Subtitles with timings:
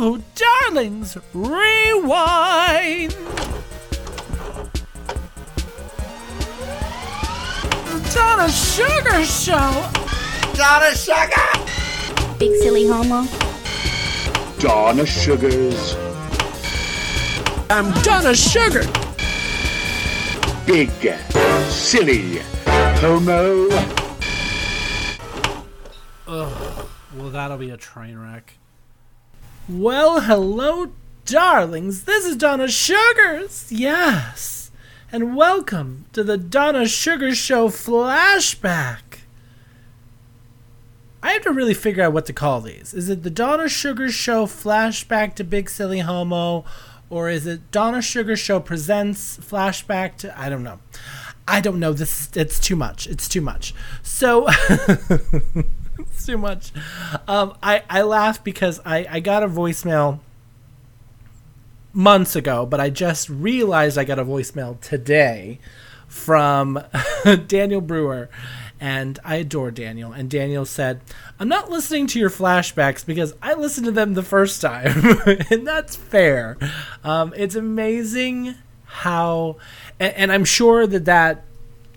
[0.00, 3.16] Ooh, darlings, rewind.
[8.14, 9.90] Donna Sugar Show.
[10.54, 12.38] Donna Sugar!
[12.38, 13.26] Big silly homo.
[14.60, 15.96] Donna Suggarz,
[17.68, 18.84] I'm Donna Sugar.
[20.64, 20.90] big,
[21.70, 22.38] silly,
[23.00, 23.68] homo.
[26.28, 28.57] Well, that'll be a train wreck.
[29.68, 30.92] Well, hello,
[31.26, 32.04] darlings.
[32.04, 33.66] This is Donna Suggarz.
[33.68, 34.70] Yes.
[35.12, 39.18] And welcome to the Donna Sugar Show flashback.
[41.22, 42.94] I have to really figure out what to call these.
[42.94, 46.64] Is it the Donna Sugar Show flashback to Big Silly Homo?
[47.10, 50.40] Or is it Donna Sugar Show presents flashback to.
[50.40, 50.78] I don't know.
[51.48, 51.92] I don't know.
[51.92, 53.06] This it's too much.
[53.06, 53.74] It's too much.
[54.02, 54.46] So
[55.98, 56.72] it's too much.
[57.26, 60.20] Um, I I laugh because I I got a voicemail
[61.92, 65.58] months ago, but I just realized I got a voicemail today
[66.06, 66.82] from
[67.46, 68.28] Daniel Brewer.
[68.80, 70.12] And I adore Daniel.
[70.12, 71.00] And Daniel said,
[71.40, 74.92] I'm not listening to your flashbacks because I listened to them the first time.
[75.50, 76.56] and that's fair.
[77.02, 79.56] Um, it's amazing how,
[80.00, 81.44] and, and I'm sure that that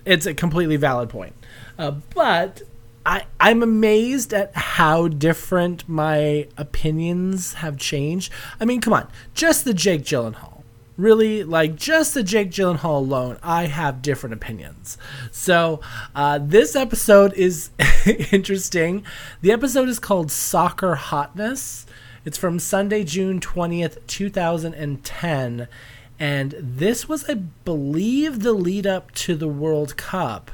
[0.06, 1.34] it's a completely valid point.
[1.78, 2.62] Uh, but
[3.06, 8.32] I, I'm amazed at how different my opinions have changed.
[8.60, 10.62] I mean, come on, just the Jake Gyllenhaal.
[10.98, 14.98] Really, like just the Jake Gyllenhaal alone, I have different opinions.
[15.32, 15.80] So,
[16.14, 17.72] uh, this episode is
[18.32, 19.04] interesting.
[19.42, 21.88] The episode is called Soccer Hotness.
[22.24, 25.68] It's from Sunday, June 20th, 2010.
[26.22, 30.52] And this was, I believe, the lead up to the World Cup.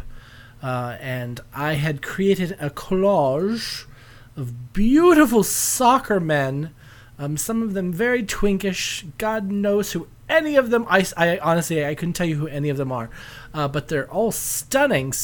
[0.64, 3.84] Uh, and I had created a collage
[4.38, 6.74] of beautiful soccer men.
[7.20, 9.12] Um, some of them very twinkish.
[9.18, 10.86] God knows who any of them.
[10.88, 13.10] I, I honestly I couldn't tell you who any of them are,
[13.54, 15.14] uh, but they're all stunning.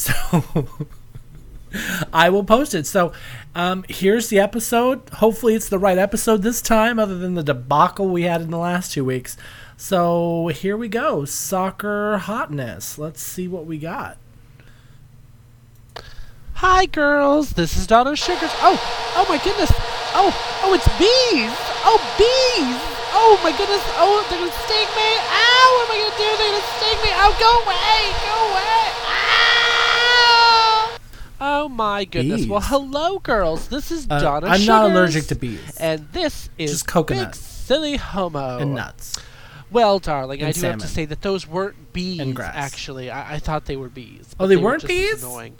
[1.74, 2.86] So I will post it.
[2.86, 3.12] So
[3.54, 5.08] um, here's the episode.
[5.14, 8.58] Hopefully it's the right episode this time, other than the debacle we had in the
[8.58, 9.36] last two weeks.
[9.76, 11.24] So here we go.
[11.24, 12.98] Soccer hotness.
[12.98, 14.16] Let's see what we got.
[16.54, 17.50] Hi, girls.
[17.50, 18.54] This is Donna Suggarz.
[18.62, 18.78] Oh,
[19.16, 19.70] oh my goodness.
[20.16, 20.30] Oh,
[20.62, 21.50] oh, it's bees.
[21.84, 22.80] Oh, bees.
[23.16, 23.82] Oh my goodness.
[23.98, 25.10] Oh, they're gonna sting me.
[25.18, 25.66] Ow!
[25.74, 26.30] What am I gonna do?
[26.38, 27.10] They're gonna sting me.
[27.18, 28.14] Oh, go away.
[28.22, 28.86] Go away.
[30.20, 31.64] Ow!
[31.64, 32.42] Oh my goodness.
[32.42, 32.48] Bees.
[32.48, 33.68] Well, hello, girls.
[33.68, 34.46] This is Uh, Donna.
[34.46, 35.76] I'm not allergic to bees.
[35.78, 37.32] And this is Just coconut.
[37.32, 38.58] Big Silly Homo.
[38.58, 39.18] and nuts.
[39.74, 42.20] Well, darling, I And do have to say that those weren't bees.
[42.20, 42.54] And grass.
[42.54, 44.28] Actually, I, I thought they were bees.
[44.34, 45.22] Oh, but they were weren't just as bees?
[45.24, 45.56] Annoying.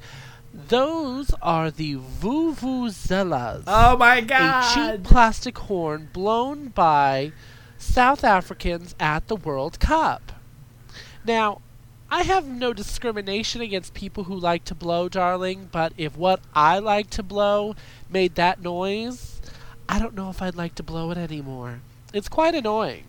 [0.69, 3.65] Those are the vuvuzelas.
[3.67, 4.79] Oh my god!
[4.79, 7.33] a cheap plastic horn blown by
[7.77, 10.31] South Africans at the World Cup.
[11.27, 11.61] Now,
[12.09, 16.79] I have no discrimination against people who like to blow, darling, but if what I
[16.79, 17.75] like to blow
[18.09, 19.41] made that noise,
[19.89, 21.81] I don't know if I'd like to blow it anymore.
[22.13, 23.07] It's quite annoying.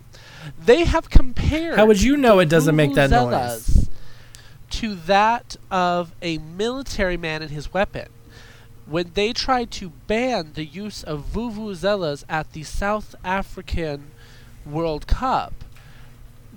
[0.64, 3.90] They have compared How would you know it doesn't make that noise?
[4.72, 8.08] to that of a military man and his weapon.
[8.86, 14.12] When they tried to ban the use of vuvuzelas at the South African
[14.66, 15.54] World Cup,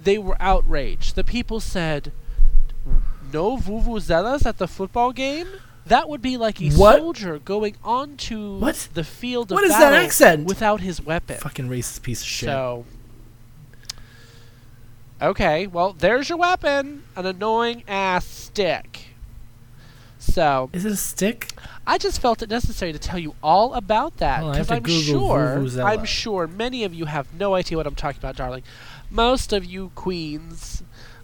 [0.02, 1.14] they were outraged.
[1.14, 2.12] The people said,
[3.32, 5.48] "No vuvuzelas at the football game."
[5.86, 6.98] That would be like a What?
[6.98, 8.88] soldier going onto What?
[8.92, 10.46] the field of What is that accent?
[10.46, 11.38] without his weapon.
[11.38, 12.48] Fucking racist piece of shit.
[12.48, 12.84] So,
[15.20, 19.06] okay, well, there's your weapon, an annoying ass stick.
[20.18, 21.52] So, Is it a stick?
[21.86, 24.82] I just felt it necessary to tell you all about that Well, because to I'm
[24.82, 25.84] Google sure, vuvuzela.
[25.84, 28.62] I'm sure many of you have no idea what I'm talking about, darling.
[29.10, 30.82] Most of you queens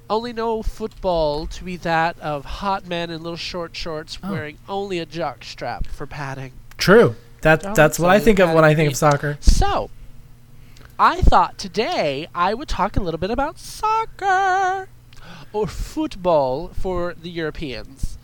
[0.08, 4.30] only know football to be that of hot men in little short shorts Oh.
[4.32, 6.52] wearing only a jock strap for padding.
[6.78, 7.16] True.
[7.42, 9.36] That Oh, that's what I think of when I think of soccer.
[9.40, 9.90] So,
[10.98, 14.88] I thought today I would talk a little bit about soccer
[15.52, 18.16] or football for the Europeans.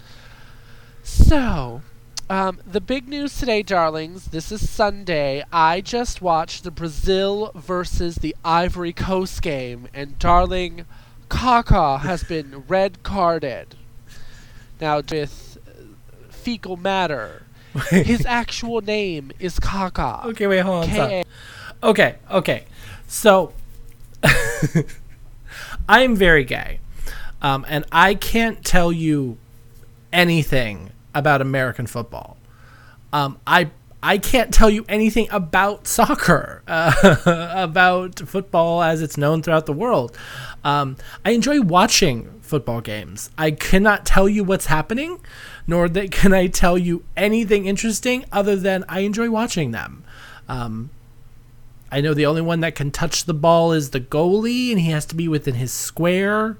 [1.02, 1.82] So,
[2.28, 5.42] um, the big news today, darlings, this is Sunday.
[5.52, 10.84] I just watched the Brazil versus the Ivory Coast game, and darling,
[11.28, 13.74] Kaká has been red carded.
[14.80, 17.42] Now, with uh, fecal matter,
[17.90, 20.24] his actual name is Kaká.
[20.26, 20.90] Okay, wait, hold on.
[20.90, 21.24] K-A-
[21.82, 22.64] Okay, okay.
[23.08, 23.52] So
[25.88, 26.80] I am very gay.
[27.42, 29.38] Um, and I can't tell you
[30.12, 32.36] anything about American football.
[33.12, 33.70] Um, I
[34.02, 39.74] I can't tell you anything about soccer, uh, about football as it's known throughout the
[39.74, 40.16] world.
[40.64, 43.28] Um, I enjoy watching football games.
[43.36, 45.20] I cannot tell you what's happening,
[45.66, 50.04] nor that can I tell you anything interesting other than I enjoy watching them.
[50.48, 50.90] Um,
[51.92, 54.90] I know the only one that can touch the ball is the goalie, and he
[54.90, 56.56] has to be within his square.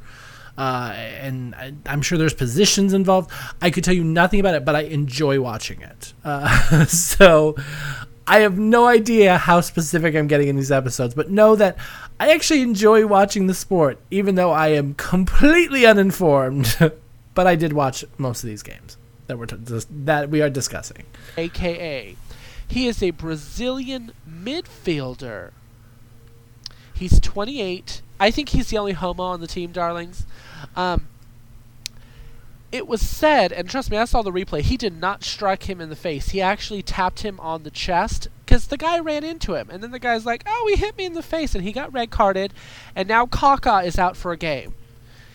[0.59, 3.31] Uh, and I, I'm sure there's positions involved.
[3.63, 6.13] I could tell you nothing about it, but I enjoy watching it.
[6.25, 7.57] Uh, so
[8.27, 11.79] I have no idea how specific I'm getting in these episodes, but know that
[12.19, 16.77] I actually enjoy watching the sport, even though I am completely uninformed.
[17.35, 18.99] but I did watch most of these games
[19.29, 19.57] that we're t-
[19.91, 21.05] that we are discussing.
[21.39, 22.17] AKA,
[22.71, 25.51] he is a Brazilian midfielder.
[26.95, 28.01] He's 28.
[28.21, 30.25] I think he's the only homo on the team, darlings.
[30.77, 31.09] Um,
[32.71, 34.61] it was said, and trust me, I saw the replay.
[34.61, 36.29] He did not strike him in the face.
[36.29, 39.91] He actually tapped him on the chest because the guy ran into him, and then
[39.91, 42.55] the guy's like, "Oh, he hit me in the face," and he got red carded,
[42.95, 44.75] and now Kaká is out for a game.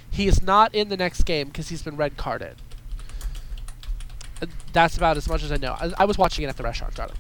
[0.09, 2.55] He is not in the next game because he's been red carded.
[4.73, 5.75] That's about as much as I know.
[5.79, 7.17] I, I was watching it at the restaurant, darling.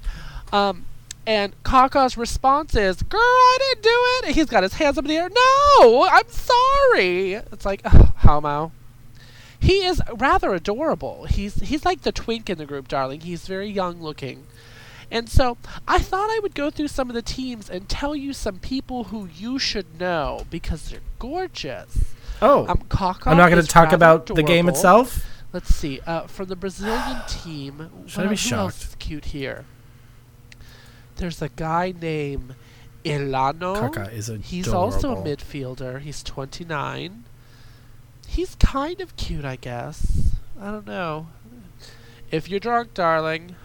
[0.51, 0.85] Um,
[1.27, 5.05] and Kaka's response is, "Girl, I didn't do it." And he's got his hands up
[5.05, 5.29] in the air.
[5.29, 7.33] No, I'm sorry.
[7.33, 8.71] It's like, ugh, homo.
[9.59, 11.25] He is rather adorable.
[11.25, 13.21] He's he's like the twink in the group, darling.
[13.21, 14.45] He's very young looking.
[15.11, 15.57] And so
[15.87, 19.05] I thought I would go through some of the teams and tell you some people
[19.05, 22.15] who you should know because they're gorgeous.
[22.41, 25.25] Oh, Um, Kaka I'm not going to talk about the game itself.
[25.55, 26.01] Let's see.
[26.05, 28.83] Uh, from the Brazilian team, Should I what- be who else shocked?
[28.89, 29.63] is cute here?
[31.15, 32.55] There's a guy named
[33.05, 33.79] Elano.
[33.79, 34.47] Kaka is adorable.
[34.49, 36.01] He's also a midfielder.
[36.01, 37.23] He's 29.
[38.27, 40.35] He's kind of cute, I guess.
[40.59, 41.27] I don't know.
[42.31, 43.55] If you're drunk, darling.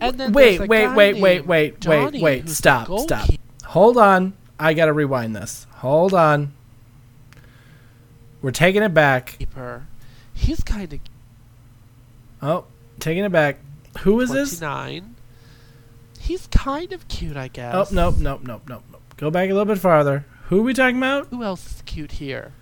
[0.00, 2.40] And then Wait, there's a wait, guy wait, wait, named wait, wait, wait.
[2.42, 3.08] who's the Stop, stop.
[3.26, 3.42] goalkeeper.
[3.64, 4.34] Hold on.
[4.60, 5.66] I got to rewind this.
[5.78, 6.52] Hold on.
[8.40, 9.36] We're taking it back.
[10.40, 11.00] He's kind of
[12.42, 12.64] Oh,
[12.98, 13.58] taking it back.
[14.00, 14.58] Who is this?
[14.58, 15.14] 29.
[16.18, 17.74] He's kind of cute, I guess.
[17.74, 19.02] Oh, nope, nope, nope, nope, nope.
[19.18, 20.24] Go back a little bit farther.
[20.48, 21.26] Who are we talking about?
[21.26, 22.52] Who else is cute here?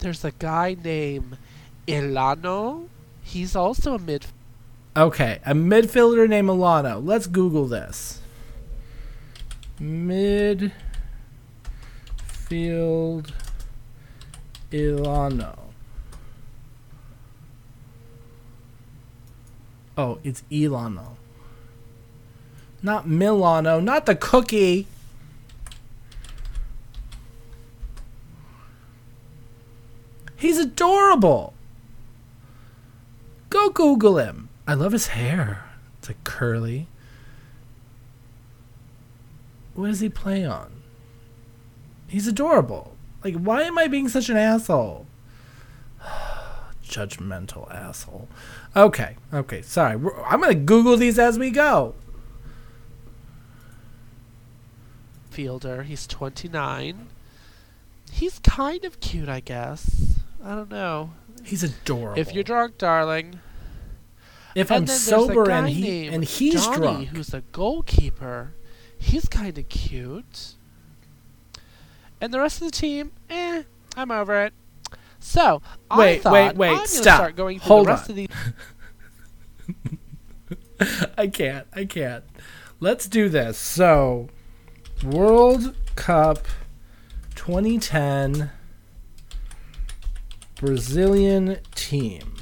[0.00, 1.38] There's a guy named
[1.88, 2.88] Elano.
[3.22, 4.26] He's also a mid.
[4.94, 7.00] Okay, a midfielder named Milano.
[7.00, 8.20] Let's Google this.
[9.80, 10.72] Midfield
[14.70, 15.65] Elano.
[19.96, 21.16] Oh, it's Elano.
[22.82, 24.86] Not Milano, not the cookie.
[30.36, 31.54] He's adorable.
[33.48, 34.50] Go Google him.
[34.66, 35.64] I love his hair.
[35.98, 36.88] It's like curly.
[39.74, 40.82] What does he play on?
[42.06, 42.94] He's adorable.
[43.24, 45.06] Like, why am I being such an asshole?
[46.88, 48.28] Judgmental asshole.
[48.74, 49.96] Okay, okay, sorry.
[49.96, 51.94] We're, I'm gonna Google these as we go.
[55.36, 55.82] fielder.
[55.82, 57.08] He's 29.
[58.10, 60.14] He's kind of cute, I guess.
[60.42, 61.10] I don't know.
[61.44, 62.18] He's adorable.
[62.18, 63.40] If you're drunk, darling.
[64.54, 67.42] if and I'm then there's a sober and he and he's Johnny, drunk, who's a
[67.52, 68.54] goalkeeper.
[68.98, 70.54] He's kind of cute.
[72.18, 74.54] And the rest of the team, eh, I'm over it.
[75.18, 77.02] So I Wait, thought wait, wait, I'm stop.
[77.16, 78.10] start going through Hold the rest on.
[78.10, 78.28] of these.
[81.18, 81.66] I can't.
[81.74, 82.24] I can't.
[82.80, 83.56] Let's do this.
[83.58, 84.28] So,
[85.02, 86.46] World Cup
[87.34, 88.50] 2010
[90.56, 92.34] Brazilian team.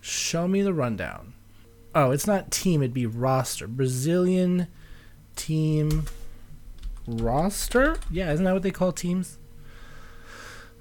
[0.00, 1.34] Show me the rundown.
[1.94, 3.66] Oh, it's not team, it'd be roster.
[3.66, 4.66] Brazilian
[5.36, 6.06] team
[7.06, 7.96] roster?
[8.10, 9.38] Yeah, isn't that what they call teams?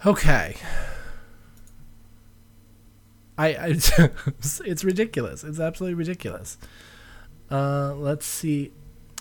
[0.06, 0.58] Okay.
[3.38, 3.66] I, I
[4.66, 5.44] it's ridiculous.
[5.44, 6.58] It's absolutely ridiculous.
[7.50, 8.72] Uh, let's see.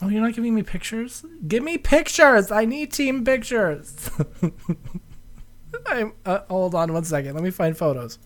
[0.01, 1.25] Oh, you're not giving me pictures?
[1.47, 2.51] Give me pictures.
[2.51, 4.11] I need team pictures.
[5.87, 7.35] I'm uh, hold on one second.
[7.35, 8.19] Let me find photos.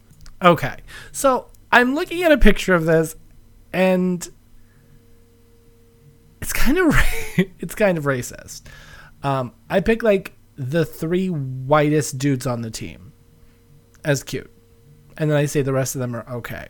[0.42, 0.76] Okay.
[1.12, 3.16] So, I'm looking at a picture of this
[3.72, 4.28] and
[6.46, 6.94] it's kind of
[7.58, 8.62] it's kind of racist.
[9.24, 13.12] Um, I picked like the three whitest dudes on the team
[14.04, 14.50] as cute,
[15.18, 16.68] and then I say the rest of them are okay.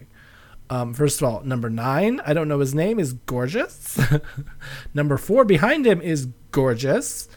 [0.70, 4.00] Um, first of all, number nine, I don't know his name, is gorgeous.
[4.94, 7.28] number four behind him is gorgeous,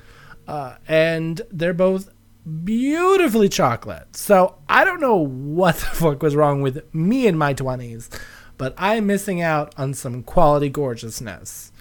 [0.48, 2.10] uh, and they're both
[2.64, 4.16] beautifully chocolate.
[4.16, 8.10] So I don't know what the fuck was wrong with me in my 20s,
[8.58, 11.74] but I'm missing out on some quality gorgeousness.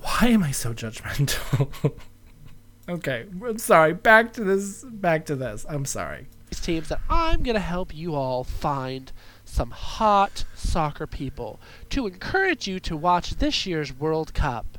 [0.00, 1.92] Why am I so judgmental?
[2.88, 3.94] okay, I'm sorry.
[3.94, 4.84] Back to this.
[4.84, 5.66] Back to this.
[5.68, 6.28] I'm sorry.
[6.52, 9.10] teams that I'm to help you all find
[9.44, 11.58] some hot soccer people
[11.90, 14.78] to encourage you to watch this year's World Cup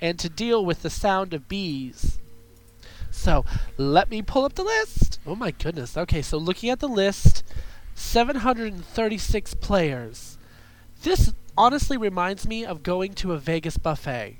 [0.00, 2.18] and to deal with the sound of bees.
[3.10, 3.44] So
[3.76, 5.18] let me pull up the list.
[5.26, 5.96] Oh my goodness.
[5.96, 7.42] Okay, so looking at the list
[7.94, 10.38] 736 players.
[11.02, 14.38] This honestly reminds me of going to a Vegas buffet.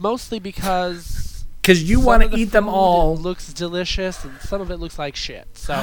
[0.00, 3.16] Mostly because Because you want to the eat them all.
[3.16, 5.46] looks delicious and some of it looks like shit.
[5.58, 5.74] So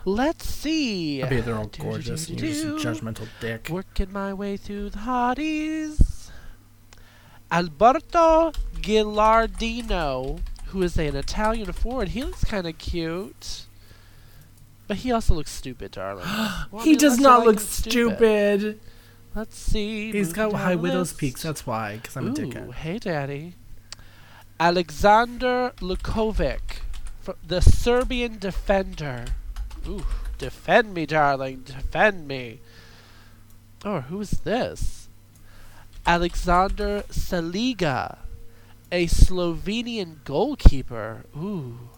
[0.04, 1.22] let's see.
[1.22, 2.28] I mean, they're all Do, do, gorgeous.
[2.28, 3.68] and You're just a judgmental dick.
[3.70, 6.30] Working my way through the hotties.
[7.50, 13.62] Alberto Gilardino, who is an Italian forward, he looks kind of cute.
[14.88, 16.24] But he also looks stupid, darling.
[16.70, 18.80] Well, I he mean, does not like look him stupid.
[19.36, 20.12] Let's see.
[20.12, 21.42] He's got high the widow's peaks.
[21.42, 21.96] That's why.
[21.96, 22.72] Because I'm a Ooh, dickhead.
[22.72, 23.52] hey, Daddy.
[24.58, 26.80] Alexander Lukovic,
[27.46, 29.26] the Serbian defender.
[29.86, 30.06] Ooh,
[30.38, 32.60] defend me, darling, defend me.
[33.84, 35.08] Oh, who's this?
[36.06, 38.16] Alexander Šeliga,
[38.90, 41.26] a Slovenian goalkeeper.
[41.36, 41.90] Ooh,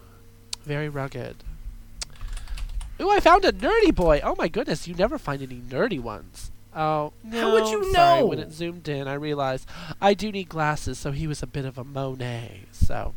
[0.65, 1.37] very rugged.
[3.01, 4.21] Ooh, I found a nerdy boy.
[4.25, 6.51] Oh my goodness, you never find any nerdy ones.
[6.75, 7.41] Oh, no.
[7.41, 8.27] How would you sorry, know?
[8.27, 9.67] When it zoomed in, I realized
[10.01, 12.63] I do need glasses, so he was a bit of a Monet.
[12.73, 13.15] So,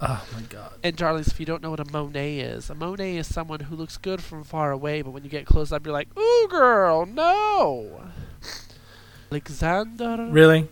[0.00, 0.72] Oh my god.
[0.82, 3.76] and darlings, if you don't know what a Monet is, a Monet is someone who
[3.76, 7.04] looks good from far away, but when you get close up, you're like, ooh, girl,
[7.06, 8.00] no.
[9.30, 10.28] Alexander.
[10.30, 10.68] Really?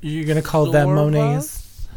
[0.00, 1.88] You're gonna call them Monets?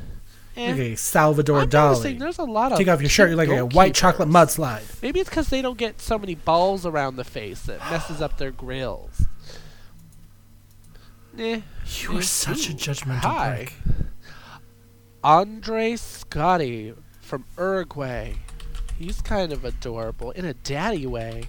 [0.57, 2.17] Eh, Okay, Salvador I'm Dali.
[2.17, 3.29] there's a lot of Take off your shirt.
[3.29, 4.81] You're like a white chocolate mudslide.
[5.01, 8.37] Maybe it's because they don't get so many balls around the face that messes up
[8.37, 9.25] their grills.
[11.39, 11.61] Eh.
[12.01, 13.55] You are such a judgmental Hi.
[13.55, 13.73] prick.
[15.23, 18.33] Andre Scotti from Uruguay.
[18.97, 21.45] He's kind of adorable in a daddy way.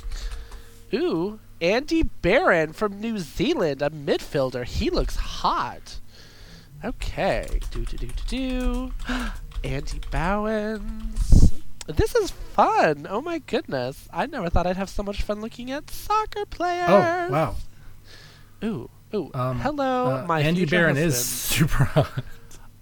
[0.94, 4.64] Ooh, Andy Barron from New Zealand, a midfielder.
[4.64, 5.98] He looks hot.
[6.84, 7.46] Okay.
[7.72, 8.92] Do do do do do.
[9.64, 11.52] Andy Bowens.
[11.88, 13.08] This is fun.
[13.10, 14.08] Oh my goodness.
[14.12, 16.88] I never thought I'd have so much fun looking at soccer players.
[16.88, 17.56] Oh wow.
[18.62, 18.90] Ooh.
[19.14, 19.30] Ooh.
[19.34, 21.12] Um, Hello, Uh, my Andy Barron husband.
[21.12, 22.10] is super hot.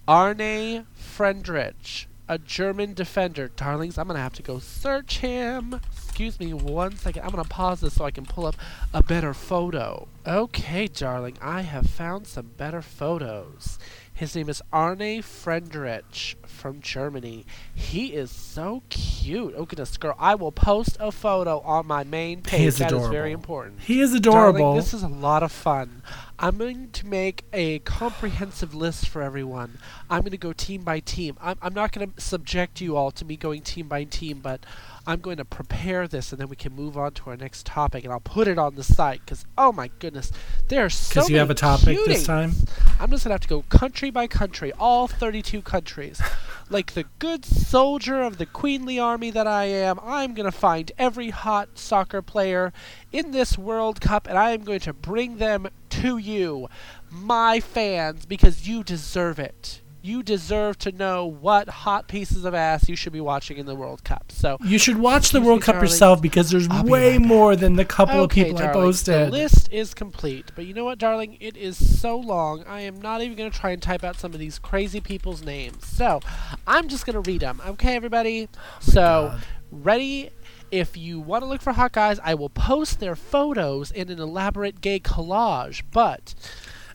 [0.07, 3.47] Arne Friedrich, a German defender.
[3.49, 5.79] Darlings, I'm gonna have to go search him.
[6.05, 7.23] Excuse me one second.
[7.23, 8.55] I'm gonna pause this so I can pull up
[8.93, 10.07] a better photo.
[10.27, 13.77] Okay, darling, I have found some better photos.
[14.19, 17.45] His name is Arne Friedrich from Germany.
[17.73, 19.53] He is so cute.
[19.55, 20.13] Oh goodness, girl!
[20.19, 22.59] I will post a photo on my main page.
[22.59, 23.79] He is That is very important.
[23.79, 24.41] He is adorable.
[24.41, 24.75] Darling, adorable.
[24.75, 26.03] this is a lot of fun.
[26.41, 29.77] I'm going to make a comprehensive list for everyone.
[30.09, 31.37] I'm going to go team by team.
[31.41, 34.65] I'm, I'm not going to subject you all to me going team by team, but
[35.05, 38.05] I'm going to prepare this and then we can move on to our next topic
[38.05, 40.31] and I'll put it on the site because, oh my goodness,
[40.69, 42.53] there are so Because you have a topic this time.
[43.01, 46.21] I'm just going to have to go country by country, all 32 countries.
[46.69, 50.91] like the good soldier of the queenly army that I am, I'm going to find
[50.97, 52.71] every hot soccer player
[53.11, 55.67] in this World Cup and I am going to bring them
[56.01, 56.67] to you,
[57.09, 59.81] my fans, because you deserve it.
[60.01, 63.75] You deserve to know what hot pieces of ass you should be watching in the
[63.75, 64.31] World Cup.
[64.31, 65.89] So, You should watch the World Cup darling.
[65.89, 69.27] yourself because there's I'll way right more than the couple of okay, people I posted.
[69.27, 71.37] The list is complete, but you know what, darling?
[71.41, 72.63] It is so long.
[72.63, 75.43] I am not even going to try and type out some of these crazy people's
[75.43, 75.85] names.
[75.85, 76.21] So,
[76.65, 77.61] I'm just going to read them.
[77.67, 78.47] Okay, everybody?
[78.55, 79.41] Oh so, God.
[79.71, 80.31] Ready?
[80.71, 84.19] If you want to look for hot guys, I will post their photos in an
[84.19, 85.81] elaborate gay collage.
[85.91, 86.35] But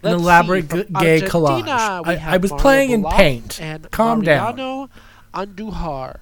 [0.03, 1.67] An elaborate g- gay collage.
[1.69, 3.61] I- I was Mario playing in paint.
[3.61, 4.57] And Calm down.
[4.57, 4.91] Mariano
[5.33, 6.19] Andujar.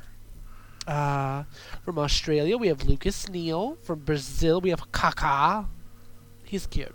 [0.86, 1.44] Uh,
[1.84, 3.76] from Australia, we have Lucas Neill.
[3.82, 5.66] From Brazil, we have Kaká.
[6.44, 6.94] He's cute.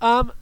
[0.00, 0.32] Um,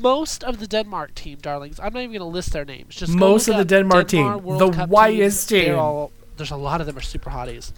[0.00, 1.78] most of the Denmark team, darlings.
[1.80, 2.94] I'm not even going to list their names.
[2.94, 4.42] Just Most of the up Denmark team.
[4.42, 5.64] World The Cup whitest teams.
[5.64, 5.78] They're team.
[5.80, 7.72] all- there's a lot of them are super hotties,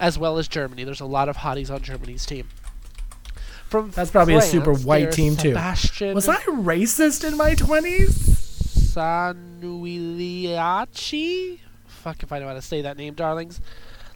[0.00, 0.84] as well as Germany.
[0.84, 2.48] There's a lot of hotties on Germany's team.
[3.68, 5.54] From That's probably a super white team, too.
[5.54, 8.34] Was I racist in my 20s?
[8.94, 11.58] Sanuiliachi.
[11.86, 13.60] Fuck if I know how to say that name, darlings.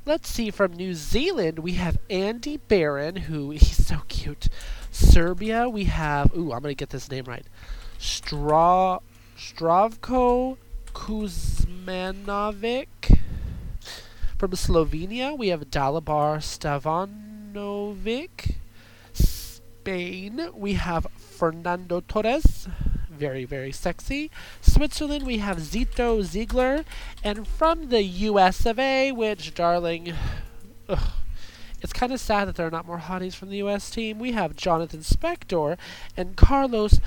[0.06, 0.50] Let's see.
[0.50, 4.48] From New Zealand, we have Andy Barron, who he's so cute.
[4.90, 6.34] Serbia, we have.
[6.36, 7.44] Ooh, I'm gonna get this name right.
[7.98, 9.00] Stra
[9.36, 10.56] Zdravko
[10.92, 13.17] Kuzmanovic.
[14.38, 16.38] From Slovenia, we have Dalibor
[17.52, 18.54] Stevanovic.
[19.12, 22.68] Spain, we have Fernando Torres.
[23.10, 24.30] Very, very sexy.
[24.60, 26.84] Switzerland, we have Zito Ziegler.
[27.24, 30.14] And from the US of A, which, darling,
[30.88, 31.10] ugh,
[31.82, 34.20] it's kind of sad that there are not more hotties from the US team.
[34.20, 35.76] We have Jonathan Spector
[36.16, 37.00] and Carlos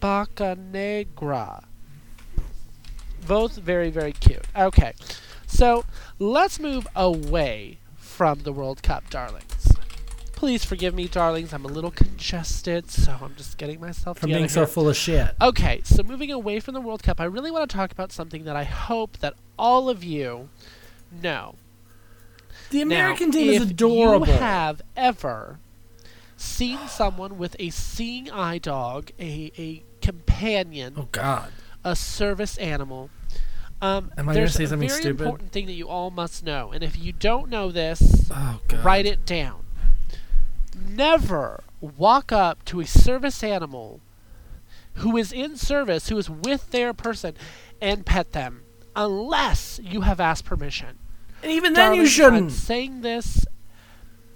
[0.00, 1.64] Bocanegra.
[3.26, 4.46] Both very, very cute.
[4.56, 4.94] Okay,
[5.50, 5.84] so
[6.18, 9.72] let's move away from the World Cup, darlings.
[10.32, 11.52] Please forgive me, darlings.
[11.52, 15.34] I'm a little congested, so I'm just getting myself From being so full of shit.
[15.40, 18.44] Okay, so moving away from the World Cup, I really want to talk about something
[18.44, 20.48] that I hope that all of you
[21.10, 21.56] know.
[22.70, 24.22] The American now, team is adorable.
[24.24, 25.58] if you have ever
[26.36, 31.52] seen someone with a seeing eye dog, a, a companion, oh God.
[31.84, 33.10] a service animal,
[33.82, 36.70] um, Am I gonna there's a very important thing that you all must know.
[36.72, 39.64] And if you don't know this, Oh write it down.
[40.88, 44.00] Never walk up to a service animal
[44.94, 47.34] who is in service, who is with their person,
[47.80, 48.62] and pet them
[48.94, 50.98] unless you have asked permission.
[51.42, 52.52] And even then, you Darlings, I'm shouldn't.
[52.52, 53.46] saying this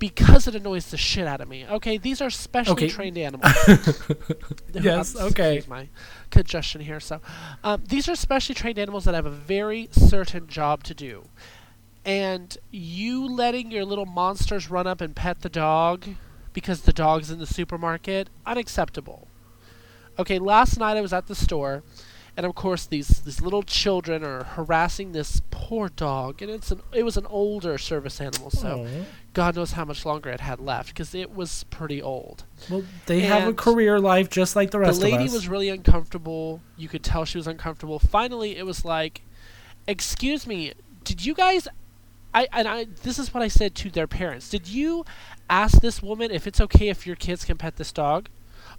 [0.08, 1.64] because it annoys the shit out of me.
[1.66, 2.88] Okay, these are specially Okay.
[2.88, 3.52] trained animals.
[4.72, 5.54] Yes, Um, okay.
[5.56, 5.88] Excuse my
[6.30, 7.00] congestion here.
[7.00, 7.20] So,
[7.62, 11.24] um, these are specially trained animals that have a very certain job to do.
[12.04, 16.04] And you letting your little monsters run up and pet the dog
[16.52, 19.28] because the dog's in the supermarket, unacceptable.
[20.18, 21.82] Okay, last night I was at the store,
[22.36, 26.82] and of course these these little children are harassing this poor dog, and it's an
[26.92, 29.04] it was an older service animal, so Oh.
[29.34, 32.44] God knows how much longer it had left because it was pretty old.
[32.70, 35.32] Well, they have a career life just like the rest the lady of us.
[35.32, 36.60] was really uncomfortable.
[36.76, 37.98] You could tell she was uncomfortable.
[37.98, 39.22] Finally, it was like,
[39.88, 40.72] "Excuse me,
[41.02, 41.66] did you guys?"
[42.32, 42.84] I and I.
[43.02, 44.48] This is what I said to their parents.
[44.48, 45.04] Did you
[45.50, 48.28] ask this woman if it's okay if your kids can pet this dog?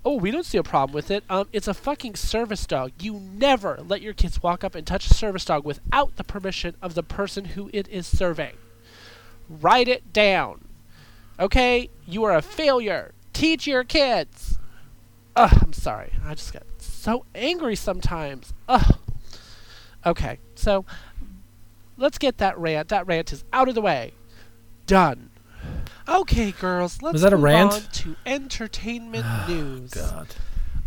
[0.04, 1.24] Oh, we don't see a problem with it.
[1.30, 2.92] Um, it's a fucking service dog.
[3.00, 6.76] You never let your kids walk up and touch a service dog without the permission
[6.82, 8.54] of the person who it is serving.
[9.50, 10.66] Write it down.
[11.40, 11.90] Okay?
[12.08, 13.14] You are a failure.
[13.34, 14.58] Teach your kids.
[15.36, 16.14] Ugh, I'm sorry.
[16.26, 18.54] I just get so angry sometimes.
[18.70, 18.96] Ugh.
[20.06, 20.86] Okay, so
[21.98, 22.90] let's get that rant.
[22.90, 24.14] That rant is out of the way.
[24.86, 25.32] Done.
[26.08, 27.74] Okay, girls, let's Was that a move rant?
[27.74, 29.92] on to entertainment news.
[29.92, 30.28] God.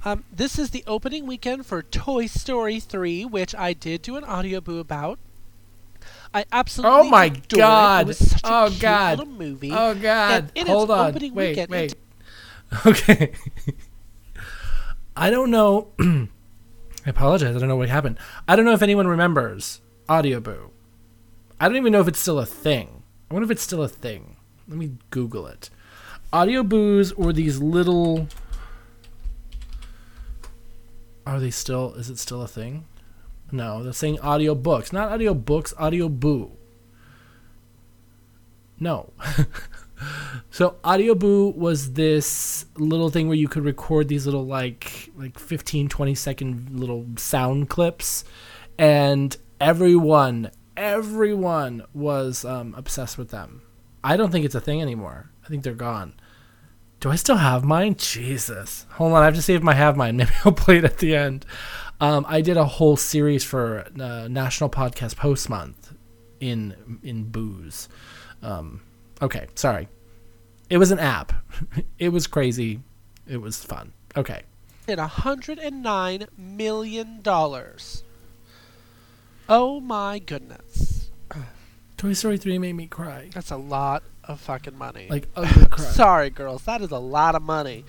[0.05, 4.23] Um, this is the opening weekend for Toy Story 3, which I did do an
[4.25, 5.19] audio boo about.
[6.35, 8.03] I absolutely Oh my God.
[8.03, 9.19] It was such a Oh God.
[9.19, 9.71] little movie.
[9.73, 10.33] Oh God.
[10.33, 11.15] And in its Hold on.
[11.15, 11.95] Wait, weekend, wait.
[12.87, 13.33] Okay.
[15.17, 15.89] I don't know.
[16.01, 16.29] I
[17.07, 17.57] apologize.
[17.57, 18.19] I don't know what happened.
[18.47, 20.71] I don't know if anyone remembers Audio Boo.
[21.61, 23.03] I don't even know if it's still a thing.
[23.31, 24.37] I wonder if it's still a thing.
[24.69, 25.71] Let me Google it.
[26.33, 28.29] Audio boos were these little.
[31.27, 31.95] Are they still?
[31.95, 32.87] Is it still a thing?
[33.51, 35.73] No, they're saying audio books, not audio books.
[35.79, 36.53] Audio boo.
[38.81, 39.13] No.
[40.51, 45.39] so audio boo was this little thing where you could record these little like like
[45.39, 48.25] 15 20 second little sound clips
[48.79, 53.63] and everyone everyone was um, obsessed with them
[54.05, 56.15] i don't think it's a thing anymore i think they're gone
[57.01, 59.97] do i still have mine jesus hold on i have to see if i have
[59.97, 61.45] mine maybe i'll play it at the end
[62.01, 65.95] um, i did a whole series for uh, national podcast post month
[66.41, 67.89] in in booze
[68.43, 68.81] um,
[69.21, 69.89] okay, sorry.
[70.71, 71.33] It was an app.
[71.99, 72.81] it was crazy.
[73.27, 73.93] It was fun.
[74.17, 74.43] Okay.
[74.87, 77.23] at $109 million.
[79.49, 81.11] Oh my goodness.
[81.97, 83.31] Toy Story 3 made me cry.
[83.33, 85.07] That's a lot of fucking money.
[85.11, 85.85] Like, ugly cry.
[85.85, 86.65] Sorry, girls.
[86.65, 87.85] That is a lot of money.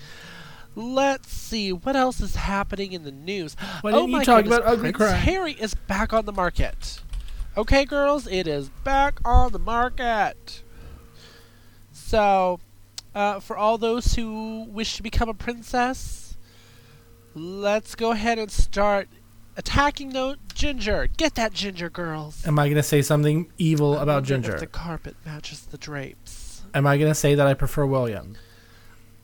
[0.76, 3.56] Let's see what else is happening in the news.
[3.82, 5.12] Why oh you talk goodness, about Ugly Prince Cry?
[5.12, 7.02] Harry is back on the market.
[7.58, 10.64] Okay, girls, it is back on the market.
[11.92, 12.60] So,
[13.14, 16.38] uh, for all those who wish to become a princess,
[17.36, 19.10] let's go ahead and start
[19.58, 21.08] attacking the ginger.
[21.18, 22.48] Get that ginger, girls.
[22.48, 24.54] Am I going to say something evil about Ginger?
[24.54, 26.64] If the carpet matches the drapes.
[26.74, 28.38] Am I going to say that I prefer William?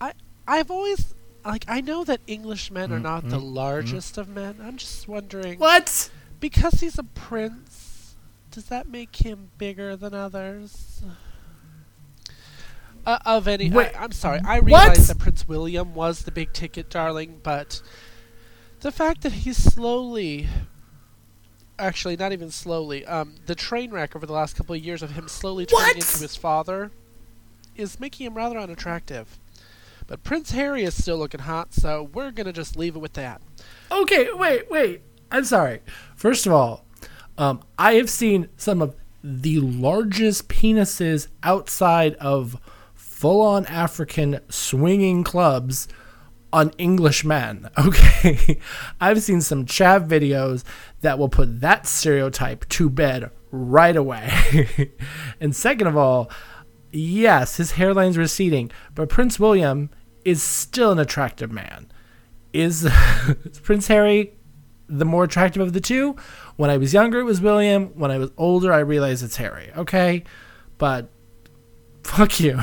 [0.01, 0.11] i
[0.47, 1.14] I've always
[1.45, 4.57] like I know that English men are Mm, not the mm, largest of men.
[4.63, 6.09] I'm just wondering What?
[6.39, 8.15] because he's a prince,
[8.51, 11.01] does that make him bigger than others?
[13.05, 14.39] Uh, of any, Wait, I, I'm sorry.
[14.43, 15.07] I realize what?
[15.09, 17.81] that Prince William was the big ticket darling, but
[18.79, 20.47] the fact that he's slowly
[21.77, 23.05] actually not even slowly.
[23.05, 25.95] Um, the train wreck over the last couple of years of him slowly turning What?
[25.97, 26.91] into his father
[27.75, 29.37] is making him rather unattractive.
[30.07, 33.41] But Prince Harry is still looking hot, so we're gonna just leave it with that.
[33.91, 35.01] Okay, wait, wait.
[35.31, 35.81] I'm sorry.
[36.15, 36.85] First of all,
[37.37, 42.59] um, I have seen some of the largest penises outside of
[42.93, 45.87] full on African swinging clubs
[46.53, 47.69] on English men.
[47.77, 48.59] Okay.
[49.01, 50.63] I've seen some chav videos
[51.01, 54.91] that will put that stereotype to bed right away.
[55.39, 56.29] and second of all,
[56.95, 59.89] yes, his hairline's receding, but Prince William
[60.23, 61.91] is still an attractive man.
[62.53, 62.89] Is
[63.63, 64.33] Prince Harry
[64.87, 66.15] the more attractive of the two?
[66.55, 67.87] When I was younger, it was William.
[67.95, 69.71] When I was older, I realized it's Harry.
[69.75, 70.23] Okay?
[70.77, 71.09] But
[72.03, 72.59] fuck you.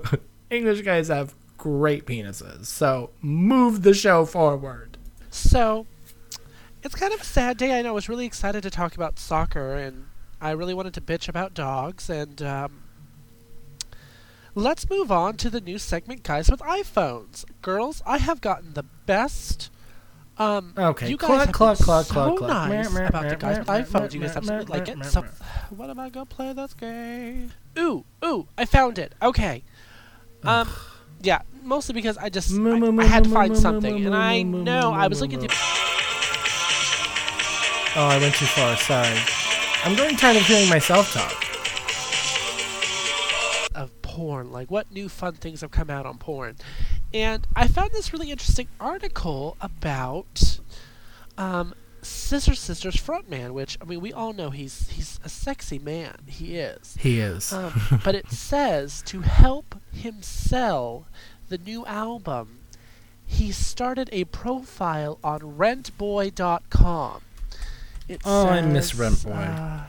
[0.50, 2.66] English guys have great penises.
[2.66, 4.96] So move the show forward.
[5.30, 5.86] So,
[6.84, 7.76] it's kind of a sad day.
[7.76, 7.88] I know.
[7.88, 10.06] I was really excited to talk about soccer, and
[10.40, 12.08] I really wanted to bitch about dogs.
[12.08, 12.83] And um,
[14.54, 17.44] let's move on to the new segment, guys, with iPhones.
[17.62, 19.70] Girls, I have gotten the best.
[20.36, 22.50] Um, Okay, you guys cluck, have cluck, been cluck, so cluck, cluck.
[22.50, 24.12] nice Meh, meh, about the guys with iPhones.
[24.14, 25.04] You guys absolutely like it.
[25.04, 25.24] So,
[25.70, 26.52] what am I gonna play?
[26.52, 27.46] That's gay.
[27.78, 28.48] Ooh, ooh!
[28.58, 29.14] I found it.
[29.22, 29.62] Okay.
[30.42, 30.68] Um,
[31.22, 34.64] yeah, mostly because I just I, I had to find something, and I moo, moo,
[34.64, 35.48] know I was looking through.
[37.96, 38.76] Oh, I went too far.
[38.76, 39.16] Sorry.
[39.84, 41.43] I'm growing tired of hearing myself talk.
[44.14, 44.52] Porn.
[44.52, 46.56] Like, what new fun things have come out on porn?
[47.12, 50.60] And I found this really interesting article about
[51.36, 56.14] um, Scissor Sisters frontman, which I mean, we all know he's he's a sexy man.
[56.26, 56.96] He is.
[57.00, 57.52] He is.
[57.52, 57.72] Um,
[58.04, 61.06] but it says to help him sell
[61.48, 62.60] the new album,
[63.26, 67.20] he started a profile on RentBoy.com.
[68.06, 69.48] It Oh, I miss Rentboy.
[69.48, 69.84] uh,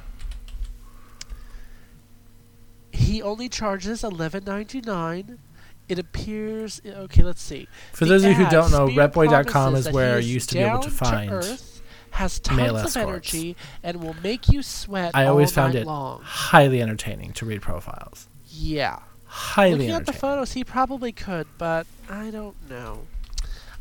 [3.16, 5.40] he only charges eleven ninety nine.
[5.88, 7.24] It appears okay.
[7.24, 7.68] Let's see.
[7.94, 10.56] For The those of you who don't know, RentBoy.com is where he you used to
[10.56, 13.08] be able to find earth, has tons male of escorts.
[13.34, 15.12] energy and will make you sweat.
[15.14, 16.22] I always found it long.
[16.24, 18.28] highly entertaining to read profiles.
[18.50, 19.00] Yeah.
[19.28, 23.08] Highly Looking at the photos, he probably could, but I don't know.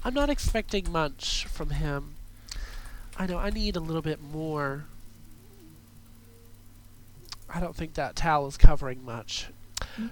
[0.04, 2.14] I'm not expecting much from him.
[3.16, 4.84] I know I need a little bit more.
[7.54, 9.48] I don't think that towel is covering much.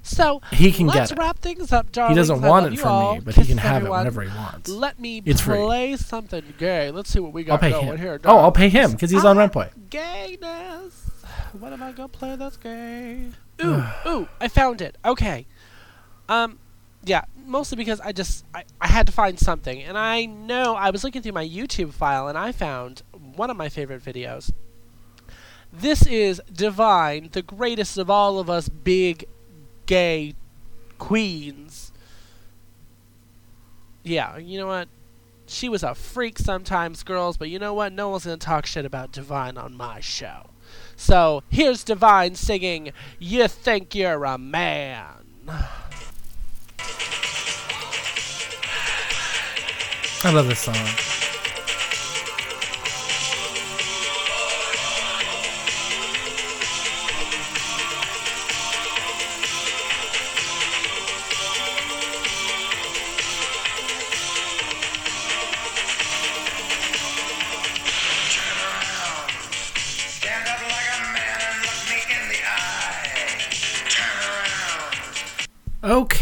[0.03, 1.19] So He can let's get it.
[1.21, 3.15] wrap things up, He doesn't I want it from all.
[3.15, 4.01] me, but he can have everyone.
[4.01, 4.71] it whenever he wants.
[4.71, 5.57] Let me It's free.
[5.57, 6.91] play something gay.
[6.91, 7.97] Let's see what we got I'll pay going him.
[7.99, 8.21] here.
[8.25, 9.71] Oh, I'll pay him because he's on rent Rentboy.
[9.91, 11.11] Gayness.
[11.59, 13.29] What am I gonna play that's gay?
[13.65, 14.97] Ooh, ooh, I found it.
[15.05, 15.47] Okay.
[16.29, 16.59] Um,
[17.05, 20.91] yeah, mostly because I just I, I had to find something, and I know I
[20.91, 24.53] was looking through my YouTube file, and I found one of my favorite videos.
[25.73, 29.25] This is Divine, the greatest of all of us big
[29.87, 30.35] gay
[30.99, 31.93] queens.
[34.03, 34.89] Yeah, you know what?
[35.47, 37.93] She was a freak sometimes, girls, but you know what?
[37.93, 40.51] No one's gonna talk shit about Divine on my show.
[40.95, 45.25] So here's Divine singing You Think You're a Man.
[50.25, 51.22] I love this song.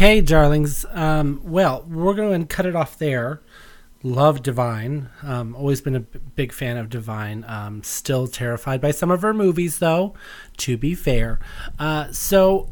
[0.01, 0.83] Okay, darlings.
[0.93, 3.39] Um, well, we're going to cut it off there.
[4.01, 5.09] Love Divine.
[5.21, 7.45] Um, always been a b- big fan of Divine.
[7.47, 10.15] Um, still terrified by some of her movies, though.
[10.57, 11.39] To be fair,
[11.77, 12.67] uh, so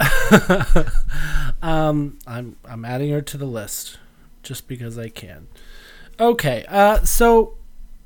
[1.61, 3.99] um, I'm I'm adding her to the list
[4.41, 5.49] just because I can.
[6.19, 7.59] Okay, uh, so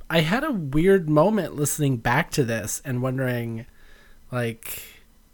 [0.09, 3.67] I had a weird moment listening back to this and wondering,
[4.33, 4.92] like,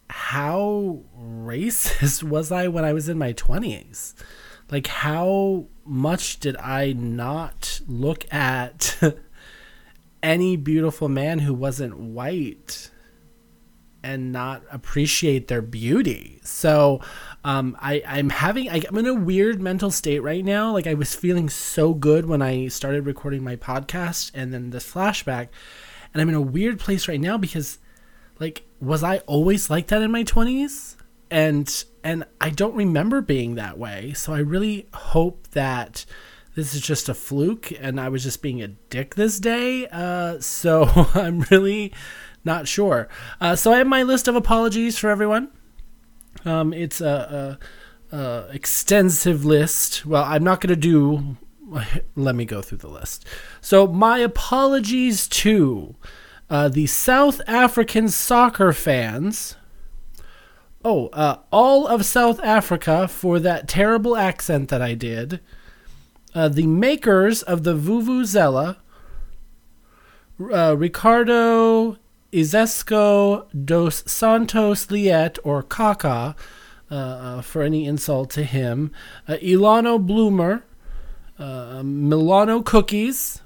[0.09, 4.13] how racist was I when I was in my 20s?
[4.71, 8.99] Like, how much did I not look at
[10.23, 12.91] any beautiful man who wasn't white
[14.03, 16.39] and not appreciate their beauty?
[16.43, 17.01] So,
[17.43, 20.71] um, I, I'm having, I, I'm in a weird mental state right now.
[20.71, 24.91] Like, I was feeling so good when I started recording my podcast and then this
[24.91, 25.49] flashback.
[26.13, 27.79] And I'm in a weird place right now because
[28.39, 30.95] like was i always like that in my 20s
[31.29, 36.05] and and i don't remember being that way so i really hope that
[36.55, 40.39] this is just a fluke and i was just being a dick this day uh
[40.39, 41.93] so i'm really
[42.43, 43.07] not sure.
[43.41, 45.49] Uh, so I have my list of apologies for everyone.
[46.45, 47.57] Um, it's a,
[48.11, 50.05] a, a extensive list.
[50.05, 51.37] Well, I'm not going to do.
[52.15, 53.25] Let me go through the list.
[53.61, 55.95] So my apologies to
[56.49, 59.55] uh, the South African soccer fans.
[60.83, 65.41] Oh, uh, all of South Africa for that terrible accent that I did.
[66.33, 68.77] Uh, the makers of the Vuvuzela,
[70.51, 71.97] uh, Ricardo
[72.31, 76.35] Izecson dos Santos Liet, or Kaka,
[76.89, 78.91] uh, for any insult to him,
[79.27, 80.63] Elano Blumer,
[81.83, 83.41] Milano Cookies,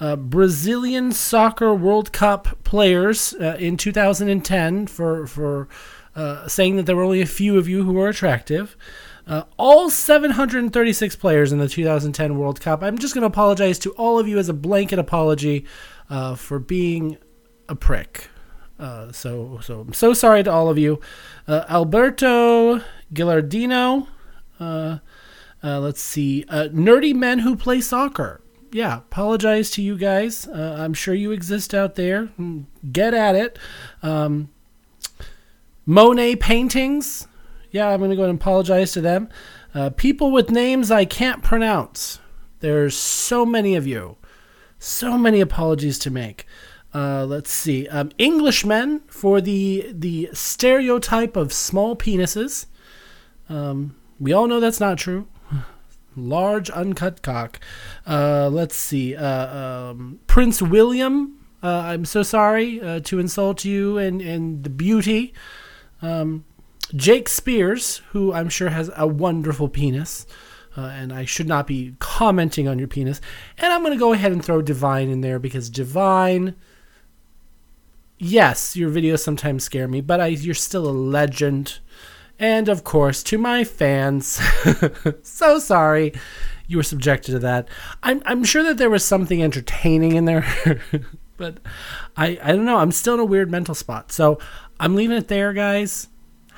[0.00, 5.68] uh, Brazilian Soccer World Cup players uh, in 2010 for for
[6.14, 8.76] uh, saying that there were only a few of you who were attractive.
[9.26, 12.82] Uh, all 736 players in the 2010 World Cup.
[12.82, 15.66] I'm just going to apologize to all of you as a blanket apology
[16.08, 17.18] uh, for being
[17.68, 18.30] a prick.
[18.78, 21.00] Uh, so so I'm so sorry to all of you.
[21.48, 22.80] Alberto
[23.12, 24.06] Gilardino.
[25.62, 26.44] Let's see.
[26.48, 28.40] Nerdy men who play soccer.
[28.70, 30.46] Yeah, apologize to you guys.
[30.46, 32.28] Uh, I'm sure you exist out there.
[32.92, 33.58] Get at it.
[34.02, 34.50] Um,
[35.86, 37.26] Monet paintings.
[37.70, 39.28] Yeah, I'm going to go and apologize to them.
[39.74, 42.20] Uh, people with names I can't pronounce.
[42.60, 44.16] There's so many of you.
[44.78, 46.46] So many apologies to make.
[46.94, 47.86] Uh, let's see.
[47.88, 52.66] Um, Englishmen for the the stereotype of small penises.
[53.48, 55.26] Um, we all know that's not true.
[56.18, 57.60] Large uncut cock.
[58.06, 59.14] Uh, let's see.
[59.14, 61.38] Uh, um, Prince William.
[61.62, 65.34] Uh, I'm so sorry uh, to insult you and, and the beauty.
[66.02, 66.44] Um,
[66.94, 70.26] Jake Shears, who I'm sure has a wonderful penis.
[70.76, 73.20] Uh, and I should not be commenting on your penis.
[73.58, 76.54] And I'm going to go ahead and throw Divine in there because Divine
[78.18, 81.78] yes, your videos sometimes scare me, but I, you're still a legend.
[82.38, 84.40] And of course, to my fans,
[85.22, 86.12] so sorry
[86.68, 87.68] you were subjected to that.
[88.02, 90.46] I'm, I'm sure that there was something entertaining in there,
[91.36, 91.58] but
[92.16, 92.76] I, I don't know.
[92.76, 94.12] I'm still in a weird mental spot.
[94.12, 94.38] So
[94.78, 96.08] I'm leaving it there, guys.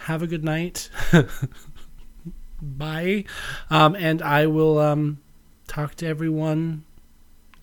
[0.05, 0.91] Have a good night.
[2.63, 3.25] Bye.
[3.71, 5.21] Um, and I will um,
[5.69, 6.85] talk to everyone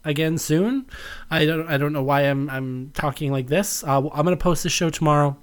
[0.06, 0.86] again soon.
[1.30, 3.84] I don't I don't know why I'm I'm talking like this.
[3.84, 5.38] Uh, I'm gonna post this show tomorrow,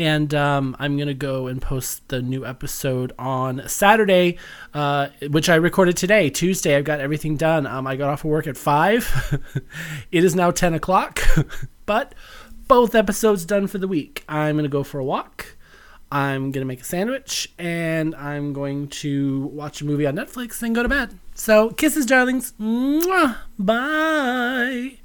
[0.00, 4.38] and um, I'm gonna go and post the new episode on Saturday,
[4.72, 6.74] uh, which I recorded today, Tuesday.
[6.74, 7.66] I've got everything done.
[7.66, 9.38] Um, I got off of work at five.
[10.10, 11.20] it is now ten o'clock,
[11.86, 12.14] but
[12.66, 14.24] both episodes done for the week.
[14.26, 15.56] I'm gonna go for a walk.
[16.10, 20.74] I'm gonna make a sandwich and I'm going to watch a movie on Netflix and
[20.74, 21.18] go to bed.
[21.34, 22.54] So kisses, darlings.
[22.58, 23.36] Mwah.
[23.58, 24.99] Bye.